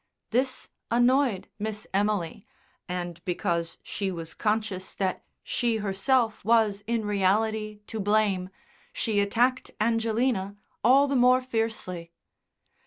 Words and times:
This 0.31 0.67
annoyed 0.89 1.47
Miss 1.59 1.85
Emily, 1.93 2.47
and 2.89 3.23
because 3.23 3.77
she 3.83 4.09
was 4.09 4.33
conscious 4.33 4.95
that 4.95 5.23
she 5.43 5.77
herself 5.77 6.43
was 6.43 6.83
in 6.87 7.05
reality 7.05 7.81
to 7.85 7.99
blame, 7.99 8.49
she 8.93 9.19
attacked 9.19 9.69
Angelina 9.79 10.55
all 10.83 11.07
the 11.07 11.15
more 11.15 11.39
fiercely. 11.43 12.11